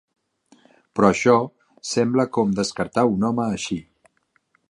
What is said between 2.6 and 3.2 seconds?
descartar